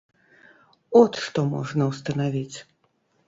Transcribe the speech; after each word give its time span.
От 1.01 1.19
што 1.25 1.39
можна 1.51 1.83
ўстанавіць. 1.91 2.57